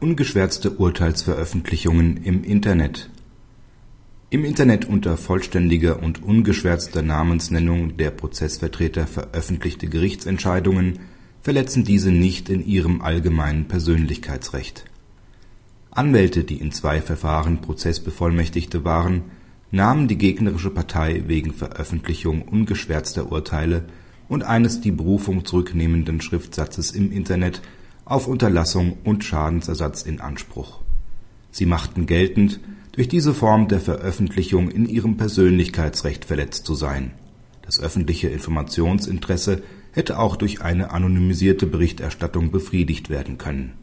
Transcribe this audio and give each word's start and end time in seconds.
Ungeschwärzte 0.00 0.70
Urteilsveröffentlichungen 0.70 2.24
im 2.24 2.42
Internet 2.42 3.10
Im 4.30 4.46
Internet 4.46 4.86
unter 4.86 5.18
vollständiger 5.18 6.02
und 6.02 6.22
ungeschwärzter 6.22 7.02
Namensnennung 7.02 7.98
der 7.98 8.10
Prozessvertreter 8.10 9.06
veröffentlichte 9.06 9.88
Gerichtsentscheidungen 9.88 11.00
verletzen 11.42 11.84
diese 11.84 12.10
nicht 12.12 12.48
in 12.48 12.66
ihrem 12.66 13.02
allgemeinen 13.02 13.68
Persönlichkeitsrecht. 13.68 14.86
Anwälte, 15.90 16.44
die 16.44 16.56
in 16.56 16.72
zwei 16.72 17.02
Verfahren 17.02 17.60
Prozessbevollmächtigte 17.60 18.86
waren, 18.86 19.24
nahmen 19.70 20.08
die 20.08 20.16
gegnerische 20.16 20.70
Partei 20.70 21.24
wegen 21.26 21.52
Veröffentlichung 21.52 22.40
ungeschwärzter 22.40 23.30
Urteile 23.30 23.84
und 24.30 24.44
eines 24.44 24.80
die 24.80 24.92
Berufung 24.92 25.44
zurücknehmenden 25.44 26.22
Schriftsatzes 26.22 26.92
im 26.92 27.12
Internet 27.12 27.60
auf 28.10 28.26
Unterlassung 28.26 28.98
und 29.04 29.24
Schadensersatz 29.24 30.02
in 30.02 30.20
Anspruch. 30.20 30.80
Sie 31.52 31.64
machten 31.64 32.06
geltend, 32.06 32.60
durch 32.92 33.06
diese 33.06 33.34
Form 33.34 33.68
der 33.68 33.80
Veröffentlichung 33.80 34.68
in 34.68 34.86
ihrem 34.86 35.16
Persönlichkeitsrecht 35.16 36.24
verletzt 36.24 36.66
zu 36.66 36.74
sein. 36.74 37.12
Das 37.62 37.78
öffentliche 37.78 38.28
Informationsinteresse 38.28 39.62
hätte 39.92 40.18
auch 40.18 40.34
durch 40.34 40.60
eine 40.60 40.90
anonymisierte 40.90 41.66
Berichterstattung 41.66 42.50
befriedigt 42.50 43.10
werden 43.10 43.38
können. 43.38 43.74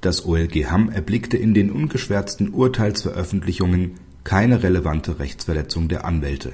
Das 0.00 0.24
OLG 0.24 0.66
Hamm 0.70 0.90
erblickte 0.90 1.36
in 1.36 1.52
den 1.52 1.72
ungeschwärzten 1.72 2.50
Urteilsveröffentlichungen 2.50 3.94
keine 4.22 4.62
relevante 4.62 5.18
Rechtsverletzung 5.18 5.88
der 5.88 6.04
Anwälte. 6.04 6.52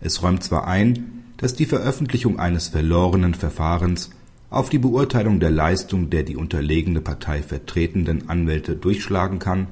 Es 0.00 0.22
räumt 0.22 0.44
zwar 0.44 0.68
ein, 0.68 1.24
dass 1.38 1.54
die 1.54 1.66
Veröffentlichung 1.66 2.38
eines 2.38 2.68
verlorenen 2.68 3.34
Verfahrens 3.34 4.10
auf 4.50 4.68
die 4.68 4.78
Beurteilung 4.78 5.38
der 5.38 5.52
Leistung 5.52 6.10
der 6.10 6.24
die 6.24 6.36
unterlegene 6.36 7.00
Partei 7.00 7.42
vertretenden 7.42 8.28
Anwälte 8.28 8.74
durchschlagen 8.74 9.38
kann, 9.38 9.68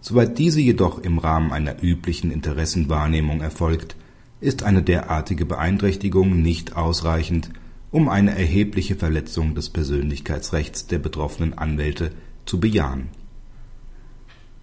soweit 0.00 0.38
diese 0.38 0.60
jedoch 0.60 0.98
im 0.98 1.18
Rahmen 1.18 1.52
einer 1.52 1.82
üblichen 1.82 2.30
Interessenwahrnehmung 2.30 3.40
erfolgt, 3.40 3.96
ist 4.40 4.62
eine 4.62 4.82
derartige 4.82 5.44
Beeinträchtigung 5.44 6.40
nicht 6.40 6.76
ausreichend, 6.76 7.50
um 7.90 8.08
eine 8.08 8.38
erhebliche 8.38 8.94
Verletzung 8.94 9.54
des 9.54 9.68
Persönlichkeitsrechts 9.68 10.86
der 10.86 11.00
betroffenen 11.00 11.58
Anwälte 11.58 12.12
zu 12.46 12.60
bejahen. 12.60 13.08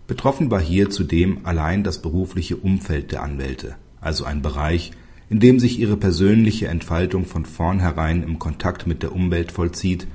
Betroffen 0.08 0.50
war 0.50 0.62
hier 0.62 0.90
zudem 0.90 1.46
allein 1.46 1.84
das 1.84 2.02
berufliche 2.02 2.56
Umfeld 2.56 3.12
der 3.12 3.22
Anwälte, 3.22 3.76
also 4.00 4.24
ein 4.24 4.42
Bereich 4.42 4.92
in 5.30 5.40
dem 5.40 5.60
sich 5.60 5.80
ihre 5.80 5.98
persönliche 5.98 6.68
Entfaltung 6.68 7.26
von 7.26 7.46
vornherein 7.46 8.24
im 8.24 8.40
Kontakt 8.40 8.88
mit 8.88 9.04
der 9.04 9.14
Umwelt 9.14 9.52
vollzieht 9.52 10.08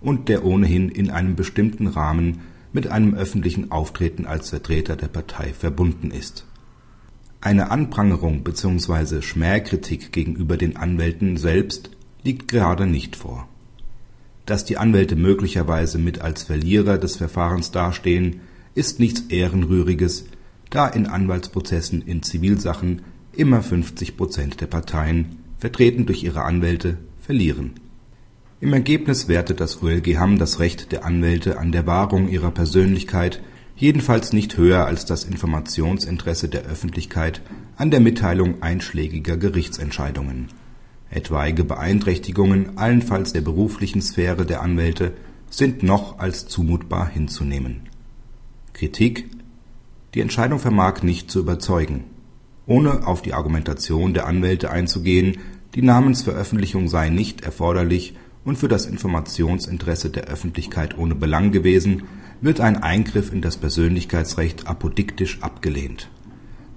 und 0.00 0.28
der 0.28 0.44
ohnehin 0.44 0.88
in 0.88 1.10
einem 1.10 1.36
bestimmten 1.36 1.86
Rahmen 1.86 2.40
mit 2.72 2.86
einem 2.86 3.14
öffentlichen 3.14 3.70
Auftreten 3.70 4.26
als 4.26 4.50
Vertreter 4.50 4.96
der 4.96 5.08
Partei 5.08 5.52
verbunden 5.52 6.10
ist. 6.10 6.46
Eine 7.40 7.70
Anprangerung 7.70 8.44
bzw. 8.44 9.22
Schmähkritik 9.22 10.12
gegenüber 10.12 10.56
den 10.56 10.76
Anwälten 10.76 11.36
selbst 11.38 11.90
liegt 12.22 12.48
gerade 12.48 12.86
nicht 12.86 13.16
vor. 13.16 13.48
Dass 14.44 14.64
die 14.64 14.76
Anwälte 14.76 15.16
möglicherweise 15.16 15.98
mit 15.98 16.20
als 16.20 16.42
Verlierer 16.42 16.98
des 16.98 17.16
Verfahrens 17.16 17.70
dastehen, 17.70 18.40
ist 18.74 19.00
nichts 19.00 19.22
Ehrenrühriges, 19.28 20.26
da 20.68 20.86
in 20.86 21.06
Anwaltsprozessen 21.06 22.02
in 22.02 22.22
Zivilsachen 22.22 23.02
immer 23.32 23.62
50 23.62 24.16
Prozent 24.16 24.60
der 24.60 24.66
Parteien, 24.66 25.36
vertreten 25.58 26.06
durch 26.06 26.24
ihre 26.24 26.42
Anwälte, 26.42 26.98
verlieren. 27.20 27.72
Im 28.60 28.72
Ergebnis 28.72 29.28
wertet 29.28 29.60
das 29.60 29.82
OLG 29.82 30.18
Hamm 30.18 30.38
das 30.38 30.58
Recht 30.58 30.92
der 30.92 31.04
Anwälte 31.04 31.58
an 31.58 31.72
der 31.72 31.86
Wahrung 31.86 32.28
ihrer 32.28 32.50
Persönlichkeit 32.50 33.40
jedenfalls 33.76 34.34
nicht 34.34 34.58
höher 34.58 34.84
als 34.84 35.06
das 35.06 35.24
Informationsinteresse 35.24 36.48
der 36.48 36.64
Öffentlichkeit 36.64 37.40
an 37.76 37.90
der 37.90 38.00
Mitteilung 38.00 38.62
einschlägiger 38.62 39.38
Gerichtsentscheidungen. 39.38 40.48
Etwaige 41.08 41.64
Beeinträchtigungen 41.64 42.76
allenfalls 42.76 43.32
der 43.32 43.40
beruflichen 43.40 44.02
Sphäre 44.02 44.44
der 44.44 44.60
Anwälte 44.60 45.14
sind 45.48 45.82
noch 45.82 46.18
als 46.18 46.46
zumutbar 46.46 47.08
hinzunehmen. 47.08 47.88
Kritik 48.74 49.30
Die 50.14 50.20
Entscheidung 50.20 50.58
vermag 50.58 51.02
nicht 51.02 51.30
zu 51.30 51.40
überzeugen 51.40 52.04
ohne 52.70 53.04
auf 53.08 53.20
die 53.20 53.34
Argumentation 53.34 54.14
der 54.14 54.28
Anwälte 54.28 54.70
einzugehen, 54.70 55.38
die 55.74 55.82
Namensveröffentlichung 55.82 56.86
sei 56.86 57.08
nicht 57.08 57.42
erforderlich 57.42 58.14
und 58.44 58.58
für 58.58 58.68
das 58.68 58.86
Informationsinteresse 58.86 60.08
der 60.08 60.24
Öffentlichkeit 60.24 60.96
ohne 60.96 61.16
Belang 61.16 61.50
gewesen, 61.50 62.04
wird 62.40 62.60
ein 62.60 62.76
Eingriff 62.76 63.32
in 63.32 63.42
das 63.42 63.56
Persönlichkeitsrecht 63.56 64.68
apodiktisch 64.68 65.42
abgelehnt. 65.42 66.10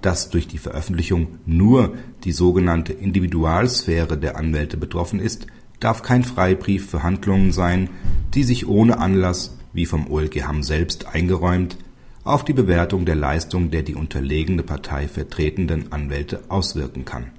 Dass 0.02 0.30
durch 0.30 0.48
die 0.48 0.58
Veröffentlichung 0.58 1.38
nur 1.46 1.94
die 2.24 2.32
sogenannte 2.32 2.92
Individualsphäre 2.92 4.18
der 4.18 4.36
Anwälte 4.36 4.76
betroffen 4.76 5.20
ist, 5.20 5.46
darf 5.78 6.02
kein 6.02 6.24
Freibrief 6.24 6.90
für 6.90 7.04
Handlungen 7.04 7.52
sein, 7.52 7.88
die 8.34 8.42
sich 8.42 8.66
ohne 8.66 8.98
Anlass, 8.98 9.56
wie 9.72 9.86
vom 9.86 10.10
OLG 10.10 10.42
Hamm 10.42 10.64
selbst 10.64 11.06
eingeräumt 11.06 11.78
auf 12.24 12.44
die 12.44 12.54
Bewertung 12.54 13.04
der 13.04 13.16
Leistung 13.16 13.70
der 13.70 13.82
die 13.82 13.94
unterlegene 13.94 14.62
Partei 14.62 15.08
vertretenden 15.08 15.92
Anwälte 15.92 16.42
auswirken 16.48 17.04
kann 17.04 17.30